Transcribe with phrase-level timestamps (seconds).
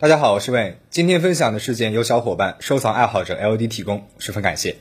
[0.00, 0.76] 大家好，我是魏。
[0.90, 4.76] 今天分享的事件由小伙伴、收藏爱好者 LD 提供，十分感谢。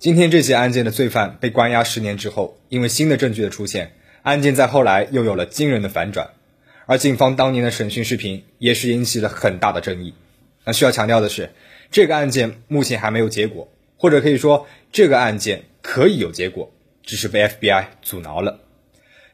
[0.00, 6.30] 今天这起案件的罪犯被关押十年之后，因为新的证据的出现，案件在后来又有了惊人的反转。
[6.86, 10.12] 而警方当年的审讯视频也是引起了很大的争议。
[10.64, 11.50] 那需要强调的是，
[11.92, 16.68] 这个案件目前还没有结果，或者可以说，这个案件可以有结果，
[17.04, 18.58] 只是被 FBI 阻挠了。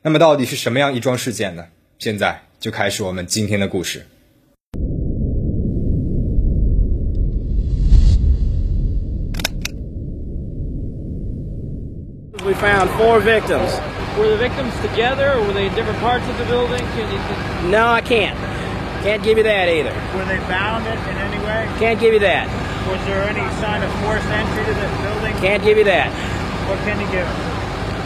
[0.03, 1.65] 那么到底是什么样一桩事件呢？
[1.97, 4.05] 现在就开始我们今天的故事。
[12.45, 13.69] We found four victims.
[14.17, 16.83] Were the victims together or were they in different parts of the building?
[16.95, 18.35] Can you, can, No, I can't.
[19.03, 19.93] Can't give you that either.
[20.15, 21.67] Were they bound in, in any way?
[21.77, 22.47] Can't give you that.
[22.89, 25.35] Was there any sign of forced entry to the building?
[25.41, 26.09] Can't give you that.
[26.67, 27.27] What can you give?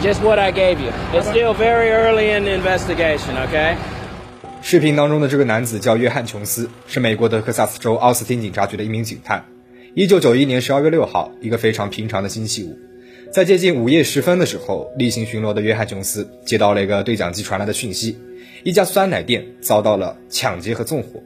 [0.01, 0.93] Just what I gave you.
[1.13, 3.75] It's still very early in the investigation, okay?
[4.61, 9.43] 视频当中的这个男子叫约翰·琼斯，是美国德克萨斯州奥斯汀警察局的一名警探。
[9.95, 12.79] 一九九一年十二月六号，一个非常平常的星期五，
[13.29, 18.17] 在接近午夜时分的时候，例行巡逻的约翰·琼斯接到了一个对讲机传来的讯息：
[18.63, 21.21] 一家酸奶店遭到了抢劫和纵火。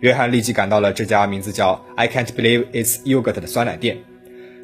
[0.00, 3.98] 约翰立即赶到了这家名字叫 “I Can't Believe It's Yogurt” 的酸奶店。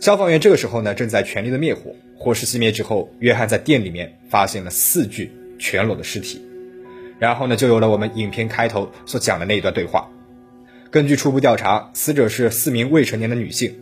[0.01, 1.95] 消防员这个时候呢，正在全力的灭火。
[2.17, 6.41] 火势熄灭之后，约翰在店里面发现了四具全裸的尸体，
[7.19, 10.09] 然后呢，就有了我们影片开头所讲的那一段对话。
[10.91, 13.75] 根据初步调查，死者是四名未成年的女性，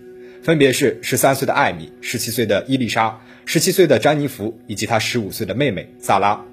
[0.43, 6.45] 分别是十三岁的艾米、十七岁的伊丽莎、十七岁的詹妮弗以及她十五岁的妹妹萨拉。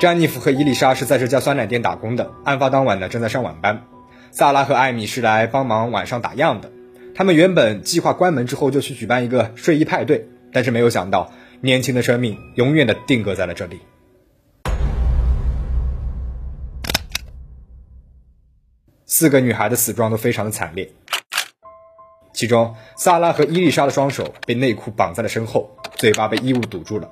[0.00, 3.84] 詹妮弗和伊丽莎是在这家酸奶店打工的，案发当晚呢正在上晚班。
[4.32, 6.72] 萨拉和艾米是来帮忙晚上打烊的。
[7.14, 10.28] 他们原本计划关门之后就去举办一个睡衣派对。
[10.54, 11.32] 但是没有想到，
[11.62, 13.80] 年轻的生命永远的定格在了这里。
[19.06, 20.90] 四个女孩的死状都非常的惨烈，
[22.34, 27.10] 其中萨拉和伊丽莎的双手被内裤绑在了身后，嘴巴被衣物堵住了。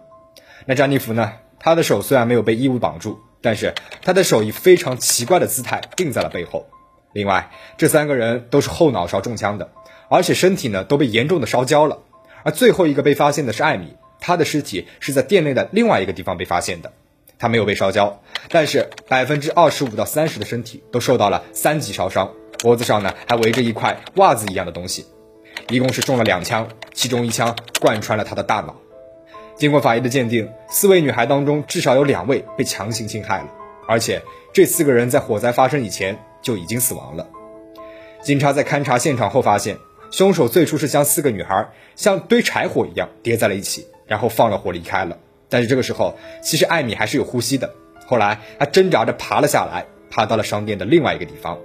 [0.66, 1.32] 那詹妮弗呢？
[1.58, 6.66] 她的手虽然没有被衣物绑住，但是她的手以非常奇怪的姿态定在了背后。
[7.12, 9.70] 另外，这三个人都是后脑勺中枪的，
[10.10, 12.00] 而且身体呢都被严重的烧焦了。
[12.42, 16.92] 而最后一个被发现的是艾米，她的尸体是在店内的另外一个地方被发现的，
[17.38, 25.06] 她没有被烧焦，但是百分之二十五到三十的身体都受到了三级烧伤，脖子上呢还围着一块袜子一样的东西，
[25.68, 28.74] 一共是中了两枪，其中一枪贯穿了她的大脑。
[29.54, 33.48] 经过法医的鉴定，四位女孩当中至少有两位被强行侵害了，
[33.86, 34.22] 而且
[34.54, 37.28] 这四个人在火灾发生以前就已经死亡了。
[38.22, 39.76] 警察在勘察现场后发现。
[40.10, 45.16] 凶手最初是将四个女孩像堆柴火一样叠在了一起，然后放了火离开了。
[45.48, 47.72] 但是这个时候，其实艾米还是有呼吸的。
[48.06, 51.58] 后来，她挣扎着爬了下来，爬到了商店的另外一个地方。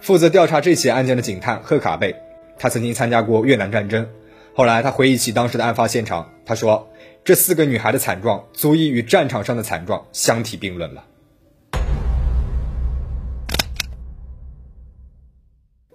[0.00, 2.14] 负责调查这起案件的警探赫卡贝，
[2.58, 4.06] 他曾经参加过越南战争。
[4.54, 6.88] 后来，他回忆起当时的案发现场，他说
[7.24, 11.04] ：“这四个女孩的惨状足以与战场上的惨状相提并论了。”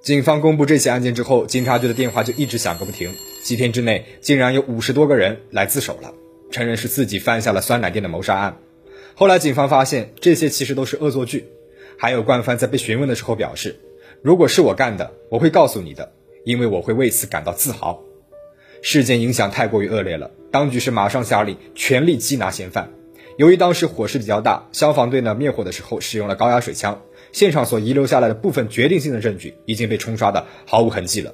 [0.01, 3.13] 警方公布这起案件之后，警察局的电话就一直响个不停。
[3.43, 6.13] 几天之内，竟然有五十多个人来自首了，
[6.51, 8.57] 承认是自己犯下了酸奶店的谋杀案。
[9.13, 11.49] 后来，警方发现这些其实都是恶作剧。
[11.97, 13.77] 还有惯犯在被询问的时候表示
[14.23, 16.13] ：“如果是我干的，我会告诉你的，
[16.45, 18.01] 因为我会为此感到自豪。”
[18.81, 22.89] 事件影响太过于恶劣了，当局是马上下令全力缉拿嫌犯。
[23.37, 27.01] 由于当时火势比较大，消防队呢灭火的时候使用了高压水枪。
[27.31, 31.33] 现场所遗留下来的部分决定性的证据已经被冲刷的毫无痕迹了，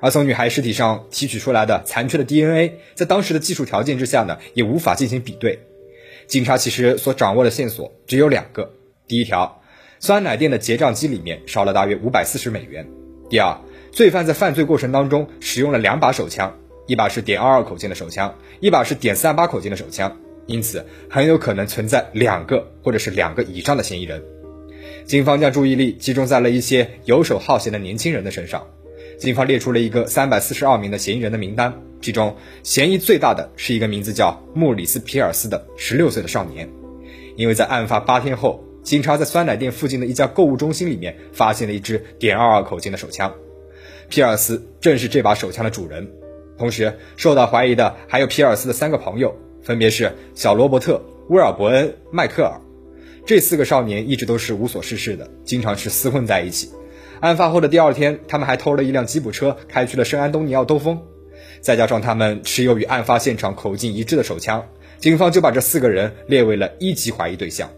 [0.00, 5.58] 而从女孩尸体上提取出来的残缺的 DNA，在当时的技术条件之下呢，也无法进行比对。
[6.26, 8.72] 警察其实所掌握的线索只有两个：
[9.06, 9.60] 第一条，
[10.00, 12.84] 酸奶店的结账机里面少了大约五百四十美元；
[13.28, 13.58] 第二，
[13.92, 16.56] 罪犯在犯罪过程当中使用了两把手枪，
[16.86, 20.16] 一把是点二二口径的手枪，一把是点三八口径的手枪，
[20.46, 24.22] 因此很有可能存在两个或者是两个以上的嫌疑人。
[25.04, 28.66] 警方将注意力集中在了一些游手好闲的年轻人的身上。
[29.18, 36.68] 警方列出了一个三百四十二名的嫌疑人的名单，其中嫌疑最大的是一个名字叫莫里斯·皮尔斯的十六岁的少年。
[37.36, 43.32] 因为在案发八天后，警察在酸奶店附近的一家购物中心里面发现了一支点二二口径的手枪，
[44.08, 46.10] 皮尔斯正是这把手枪的主人。
[46.58, 52.60] 同时，受到怀疑的还有皮尔斯的三个朋友，分别是小罗伯特、威尔伯恩、迈克尔。
[53.26, 56.70] 这四个少年一直都是无所事事的，经常是厮混在一起。
[57.20, 61.00] 案发后的第二天，他们还偷了一辆吉普车，开去了圣安东尼奥兜风。
[61.62, 64.68] 再加上他们持有与案发现场口径一致的手枪，
[64.98, 67.70] 警方就把这四个人列为了一级怀疑对象。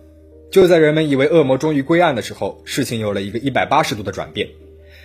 [0.50, 4.48] 就在人们以为恶魔终于归案的时候，事情有了一个一百八十度的转变。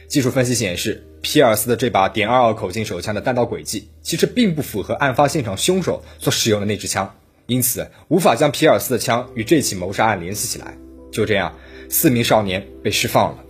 [0.07, 7.15] 技术分析显示，皮尔斯的这把点二二口径手枪的弹道轨迹其实并不符合案发现场凶手所使用的那支枪，
[7.51, 10.77] 因此无法将皮尔斯的枪与这起谋杀案联系起来。
[11.11, 11.53] 就这样，
[11.89, 13.43] 四名少年被释放了。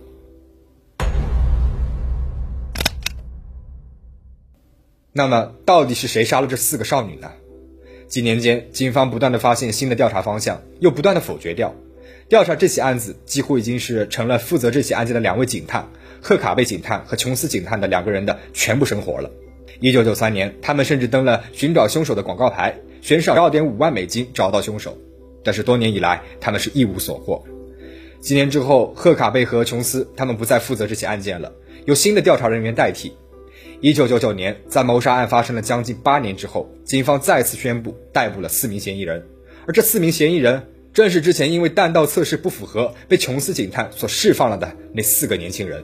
[5.12, 7.30] 那么，到底是谁杀了这四个少女呢？
[8.08, 11.72] 几年间，警方不断的发现新的调查方向，又不断的否决掉。
[12.28, 15.88] 调查这起案子，几乎已经是成了负责这起案件的两位警探
[16.20, 19.30] 赫卡贝警探和琼斯警探的两个人的全部生活了。
[19.78, 24.96] 一九九三年，他们甚至登了寻找凶手的广告牌，悬赏二点五万美金找到凶手。
[25.44, 27.44] 但是多年以来，他们是一无所获。
[28.20, 31.52] 几年之后，赫卡贝和琼斯他们不再负责这起案件了，
[31.84, 33.12] 由新的调查人员代替。
[33.80, 39.26] 一九九九年，在谋杀案发生了将近八年之后，警方再次宣布逮捕了四名嫌疑人，
[39.66, 40.62] 而这四名嫌疑人
[40.94, 45.82] 正是之前因为弹道测试不符合被琼斯警探所释放了的那四个年轻人。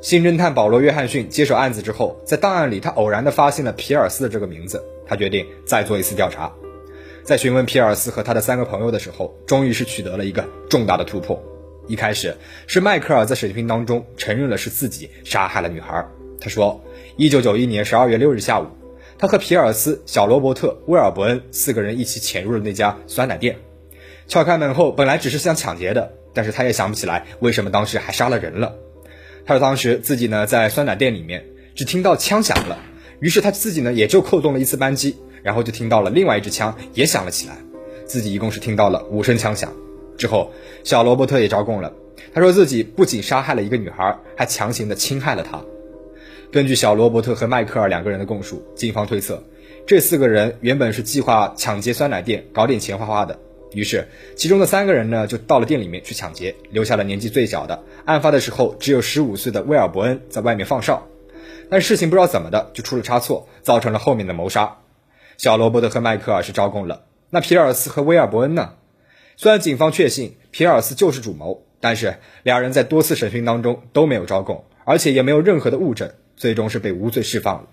[0.00, 6.52] 新侦探保罗·约翰逊接手案子之后，在档案里他偶然的发现了皮尔斯的这个名字，他决定再做一次调查。
[7.22, 11.42] 在询问皮尔斯和他的三个朋友的时候，终于是取得了一个重大的突破。
[11.88, 16.06] 一开始是迈克尔在审讯当中承认了是自己杀害了女孩，
[16.40, 16.82] 他说。
[17.18, 18.68] 一九九一年十二月六日下午，
[19.18, 23.58] 他和皮尔斯、小罗伯特、威尔伯恩四个人一起潜入了那家酸奶店。
[24.28, 28.76] 撬开门后，本来只是想抢劫的，但是他也想不起来为什么当时还杀了人了。
[29.44, 31.44] 他说当时自己呢在酸奶店里面，
[31.74, 32.78] 只听到枪响了，
[33.22, 37.56] 于是他自己呢也就扣动了一次扳机，然后就听到了另外一支枪也响了起来，
[38.04, 39.72] 自己一共是听到了五声枪响。
[40.18, 40.50] 之后，
[40.82, 41.92] 小罗伯特也招供了，
[42.34, 45.62] 他说自己不仅杀害了一个女孩，还强行的侵害了她。
[46.50, 49.40] 根据小罗伯特和迈克尔两个人的供述，警方推测，
[49.86, 53.38] 这四个人原本是计划抢劫酸奶店，搞点钱花花的。
[53.72, 61.06] 于是，其中的三个人呢，就到了店里面去抢劫，留下了年纪最小的，案发的时候只有十五岁的威尔伯恩在外面放哨。
[61.72, 64.76] 但事情不知道怎么的就出了差错，造成了后面的谋杀。
[65.38, 68.74] 小罗伯特和迈克尔是招供了，那皮尔斯和威尔伯恩呢？
[69.38, 76.10] 虽然警方确信皮尔斯就是主谋，但是两人在多次审讯当中都没有招供，而且也没有任何的物证。
[76.36, 77.64] 最终是被无罪释放了。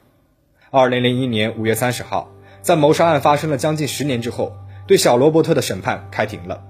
[0.72, 2.32] 二零零一年五月三十号，
[2.62, 4.54] 在谋杀案发生了将近十年之后，
[4.88, 6.64] 对小罗伯特的审判开庭了。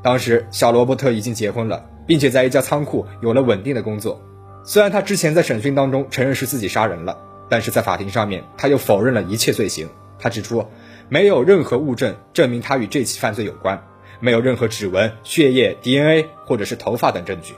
[0.00, 4.22] 当时小罗伯特已经结婚了，并且在一家仓库有了稳定的工作。
[4.68, 7.16] 虽然他之前在审讯当中承认是自己杀人了，
[7.48, 9.88] 但是在法庭上面他又否认了一切罪行。
[10.18, 10.66] 他指出，
[11.08, 13.82] 没有任何物证证明他与这起犯罪有关，
[14.20, 17.54] 没有任何指纹、血液、DNA 或者是头发等证据。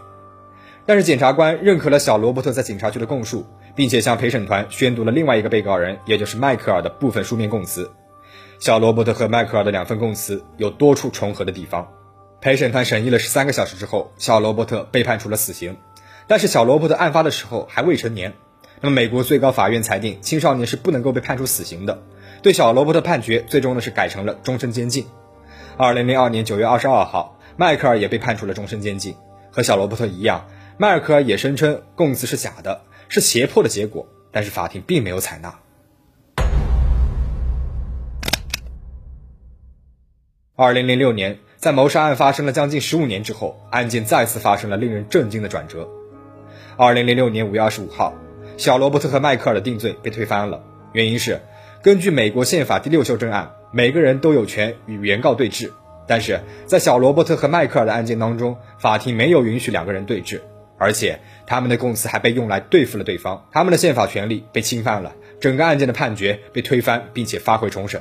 [0.87, 3.45] 但是检察官认可了小罗伯特在警察局的供述。
[3.77, 7.91] 并且向陪审团宣读了另外一个被告人，也就是迈克尔的部分书面供词。
[8.59, 11.89] 小罗伯特和迈克尔的两份供词有多处重合的地方。
[12.41, 15.77] 陪审团审议了十三个小时之后，小罗伯特被判处了死刑。
[16.31, 18.35] 但是小罗伯特案发的时候还未成年。
[18.81, 22.05] 那么美国最高法院裁定青少年是不能够被判处死刑的，
[22.41, 25.07] 对小罗伯特判决最终呢是改成了终身监禁。
[25.77, 29.17] 二零零二年九月二十二号，迈克尔也被判处了终身监禁。
[29.51, 30.47] 和小罗伯特一样，
[30.79, 32.83] 迈克尔也声称供词是假的。
[33.09, 35.59] 是胁迫的结果，但是法庭并没有采纳。
[40.55, 45.89] 二零零六年，在谋杀案发生了将近十五年之后，案件再次发生了令人震惊的转折。
[46.77, 48.15] 二零零六年五月二十五号，
[48.57, 50.63] 小罗伯特和迈克尔的定罪被推翻了，
[50.93, 51.41] 原因是
[51.83, 55.71] 根据美国宪法第六修正案，每个人都有权与原告对峙，
[56.07, 60.41] 但是在小罗伯特和迈克尔的案件当中，法庭没有允许两个人对峙。
[60.83, 68.01] 而且他们的供词还被用来对付了对方，他们的宪法权利被侵犯了，整个案件的判决被推翻，并且发回重审。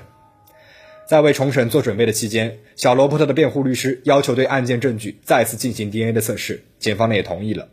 [1.05, 7.67] 在为重审做准备的期间，小罗伯特的辩护律师要求对案件证据再次进行 DNA 的测试，检方呢也同意了。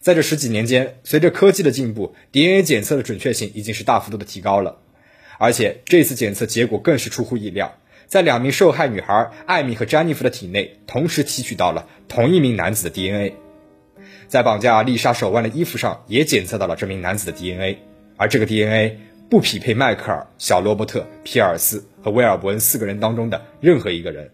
[0.00, 4.78] 在这十几年间，随着科技的进步，DNA 检测的准确性已经是大幅度的提高了，
[5.38, 7.74] 而且这次检测结果更是出乎意料，
[8.06, 13.34] 在两名受害女孩艾米和詹妮弗的体内同时提取到了同一名男子的 DNA。
[14.28, 17.78] 在绑架丽莎手腕的衣服上也检测到了这名男子的 DNA，
[18.16, 24.30] 而这个 DNA 不匹配迈克尔、小罗伯特、皮尔斯和威尔伯恩四个人当中的任何一个人。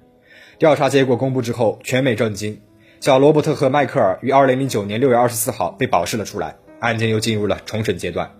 [0.59, 2.61] 调查结果公布之后，全美震惊。
[3.05, 8.31] 小罗伯特和迈克尔于2009年6月24号被保释了出来，案件又进入了重审阶段。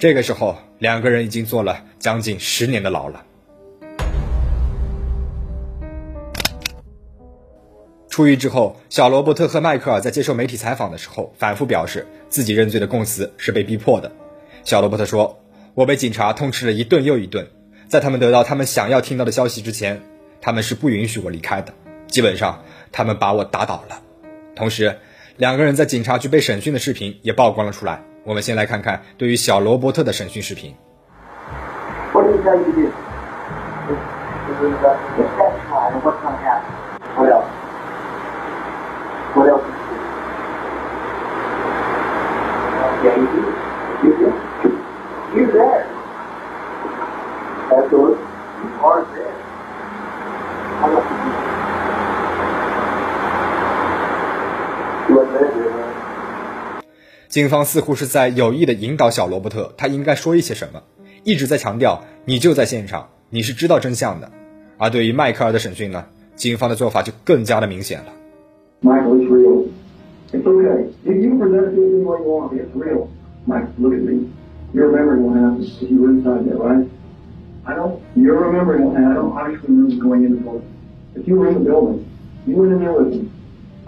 [0.00, 3.22] 这个时候，两个人已经坐了将近十年的牢了。
[8.10, 14.10] 出狱之后，小罗伯特和迈克尔在接受媒体采访的时候，反复表示自己认罪的供词是被逼迫的。
[14.64, 15.38] 小罗伯特说
[15.74, 17.46] ：“我被警察痛斥了一顿又一顿，
[17.86, 20.02] 在他们得到他们想要听到的消息之前，
[20.40, 21.72] 他们是不允许我离开的。
[22.08, 24.02] 基本上，他们把我打倒了。
[24.58, 24.98] 同时，
[25.36, 28.02] 两个人在警察局被审讯的视频也曝光了出来。
[28.24, 30.74] 我们先来看看对于小罗伯特的审讯视频。
[57.28, 60.82] 警方似乎是在有意的引导小罗伯特，他应该说一些什么，
[61.24, 64.30] 一直在强调你就在现场，你是知道真相的。
[64.78, 68.06] 而对于迈克尔的审讯呢，警方的做法就更加的明显了。
[68.80, 68.92] You
[82.56, 83.28] were in the building.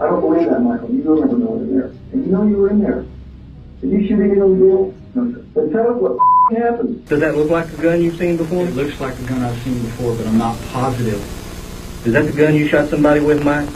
[0.01, 0.89] I don't believe that, Michael.
[0.89, 1.91] You don't remember going in there.
[2.11, 3.05] And you know you were in there.
[3.81, 4.95] Did you shoot any of those girls?
[5.13, 5.45] No, sir.
[5.53, 7.07] Then tell us what happened.
[7.07, 8.65] Does that look like a gun you've seen before?
[8.65, 11.21] It looks like a gun I've seen before, but I'm not positive.
[12.07, 13.69] Is that the gun you shot somebody with, Mike?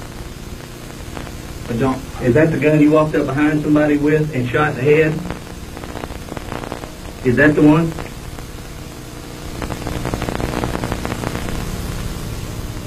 [1.70, 2.02] I don't.
[2.24, 5.14] Is that the gun you walked up behind somebody with and shot in the head?
[7.24, 7.92] Is that the one?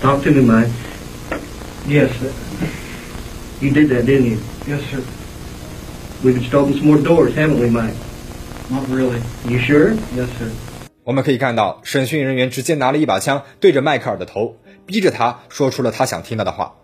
[0.01, 0.73] Talk to me, Mike.
[1.87, 2.48] Yes, sir.
[3.61, 4.39] You did that, didn't you?
[4.69, 5.03] Yes, sir.
[6.23, 7.95] We've opened some more doors, haven't we, Mike?
[8.71, 9.21] Not really.
[9.49, 9.95] You sure?
[10.17, 10.51] Yes, sir.
[11.03, 16.75] 我们可以看到，审讯人员直接拿了一把枪对着迈克尔的头，逼着他说出了他想听到的话。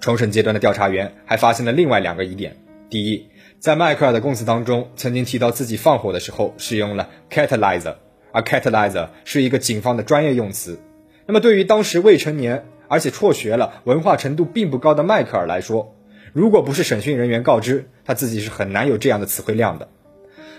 [0.00, 2.56] 重审阶段的调查员还发现了另外两个疑点：
[2.90, 3.28] 第一，
[3.60, 7.94] 在迈克尔的供词当中，曾经提到自己放火的时候使用了 catalyzer，
[8.32, 10.80] 而 catalyzer 是一个警方的专业用词。
[11.26, 15.95] 那么对于当时未成年而且辍学了、文化程度并不高的迈克尔来说，
[16.36, 19.88] 如果不是审讯人员告知，他自己是很难有这样的词汇量的。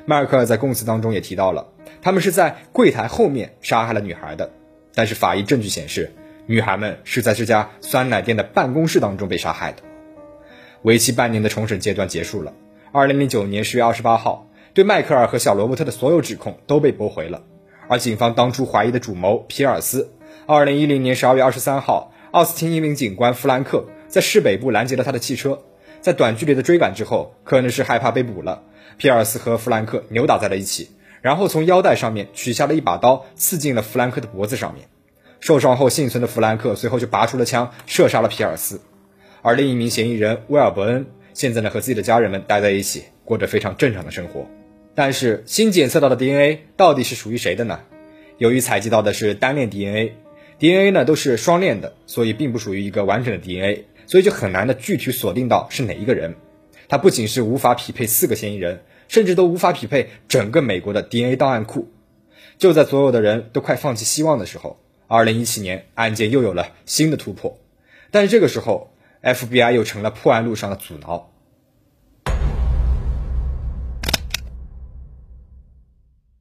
[0.07, 1.67] 迈克尔在供词当中也提到了，
[2.01, 4.49] 他们是在柜台后面杀害了女孩的，
[4.95, 6.11] 但是法医证据显示，
[6.47, 9.83] 女孩们是在这家酸奶店的办公室当中被杀害的。
[10.81, 12.53] 为期半年的重审阶段结束了。
[12.91, 17.43] 二零零九年十月二十八号，对迈克尔和小罗伯特的所有指控都被驳回了。
[17.87, 20.11] 而警方当初怀疑的主谋皮尔斯，
[20.47, 25.61] 二零一零年十二月二十三号，奥斯汀一名警官弗兰克在市北部拦截了他的汽车，
[26.01, 28.63] 在短距离的追赶之后，可能是害怕被捕了，
[28.97, 30.89] 皮尔斯和弗兰克扭打在了一起，
[31.21, 34.87] 然后从腰带上面取下了一把刀，刺进了弗兰克的脖子上面。
[35.39, 38.81] 受伤后幸存的弗兰克随后就拔出了枪，射杀了皮尔斯。
[39.41, 44.47] 而另一名嫌疑人威尔伯恩现在呢和自己的家人们待在一起，过着非常正常的生活。
[44.95, 47.81] 但是新检测到的 DNA 到底是属于谁的呢？
[48.39, 56.33] 由于采集到的是单链 DNA，DNA 呢都是双链的，所以并不属于一个完整的 DNA，所以就很难的具体锁定到是哪一个人。
[56.89, 61.91] 它不仅是无法匹配四个嫌疑人，甚至都无法匹配整个美国的 DNA 档案库。
[62.57, 67.59] 就在所有的人都快放弃希望的时候，二零一七年案件又有了新的突破，
[68.09, 71.31] 但是这个时候 FBI 又成了破案路上的阻挠。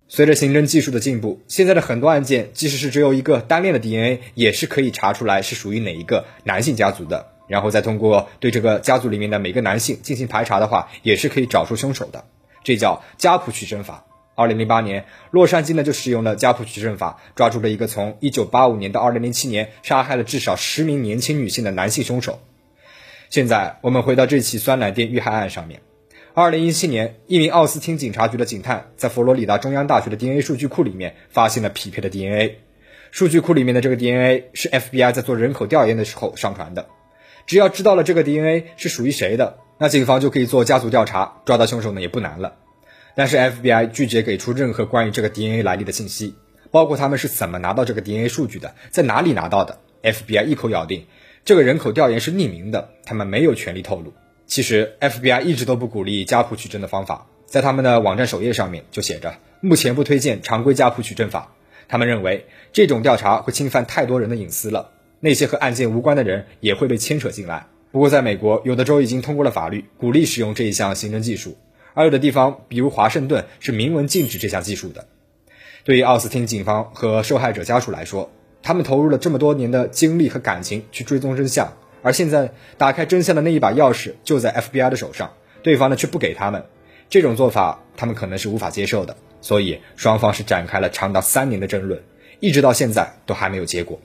[0.09, 12.25] 随着刑侦技术的进步，现在的很多案件，即使是只有一个单链的 DNA，也是可以查出来是属于哪一个男性家族的，然后再通过对这个家族里面的每个男性进行排查的话，也是可以找出凶手的。
[12.65, 14.05] 这叫家谱取证法。
[14.35, 22.41] 二零零八年，洛杉矶呢就使用了家谱取证法，抓住了一个从一九八五年到二零零七年杀害了至少十名年轻女性的男性凶手。
[23.31, 25.81] 现在我们回到这起酸奶店遇害案上面。
[26.35, 32.59] 二零一七年，一名奥斯汀警察局的警探在佛罗里达中央大学的 DNA 数据库里面发现了匹配的 DNA。
[33.11, 36.87] 数据库里面的这个 DNA 是 FBI 在做人口调研的时候上传的。
[37.47, 42.57] 只要知道了这个 DNA 是属于谁的，那警方就可以做家族调查，抓到凶手呢也不难了。
[43.15, 46.35] 但是 FBI 拒绝给出任何关于这个 DNA 来历的信息，
[46.71, 49.79] 包括他们是怎么拿到这个 DNA 数据的，在哪里拿到的。
[50.03, 51.07] FBI 一口咬定，
[51.45, 54.12] 这个人口调研是匿名的，他们没有权利透露。
[54.47, 61.53] 其实 FBI 一直都不鼓励家谱取证的方法，在他们的网站首页上面就写着，目前不推荐常规家谱取证法。
[61.88, 67.67] 他们认为这种调查会侵犯太多人的隐私了，那些和案件无关的人也会被牵扯进来。
[67.93, 71.57] 不过在美国，有的州已经通过了法律，鼓励使用这一项刑侦技术。
[71.95, 75.07] 而有的地方，比如华盛顿，是明文禁止这项技术的。
[75.85, 78.31] 对于奥斯汀警方和受害者家属来说，
[78.63, 85.33] 他们投入了这么多年的精力和感情去追踪真相，而现在打开真相的那一把钥匙就在 FBI 的手上，
[85.63, 86.65] 对方呢却不给他们，
[87.09, 89.17] 这种做法他们可能是无法接受的。
[89.41, 92.03] 所以双方是展开了长达三年的争论，
[92.41, 94.01] 一直到现在都还没有结果。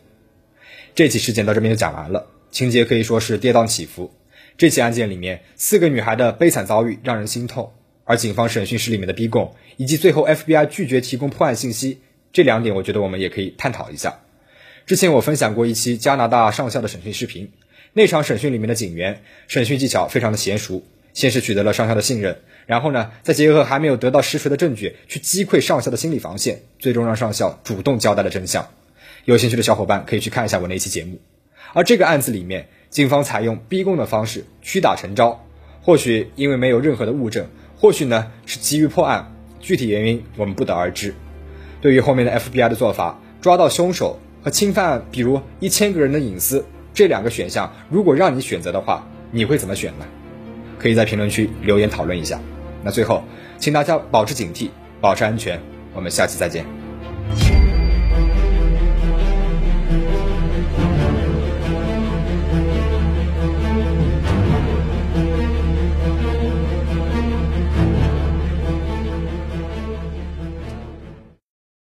[0.93, 4.11] 这起事件到这边就讲完了，情节可以说是跌宕起伏。
[4.57, 7.71] 这起案件里面四个女孩的悲惨遭遇让人心痛，
[8.03, 12.01] 而警方审讯室里面的逼供，以及最后 FBI 拒绝提供破案信息，
[12.33, 14.19] 这两点我觉得我们也可以探讨一下。
[14.85, 17.51] 之前我分享过一期加拿大上校的审讯视频，
[17.93, 20.83] 那场审讯里面的警员审讯技巧非常的娴熟，
[21.13, 28.67] 先是取得了上校的信任，然后呢再结合还没有得到实锤的证据去击溃上校的心理防线，最终让上校主动交代了真相。
[29.25, 31.19] 有兴趣的小伙伴可以去看一下我那期节目。
[31.73, 35.45] 而这个案子里面，警方采用逼供的方式屈打成招，
[35.81, 37.47] 或许因为没有任何的物证，
[37.77, 41.13] 或许呢是急于破案，具体原因我们不得而知。
[41.79, 50.05] 对于后面的 FBI 的做法，抓到凶手和侵犯，比如一千个人的隐私这两个选项，如果让你选择的话，你会怎么选呢？
[50.77, 52.39] 可以在评论区留言讨论一下。
[52.83, 53.23] 那最后，
[53.59, 55.61] 请大家保持警惕，保持安全。
[55.93, 56.80] 我们下期再见。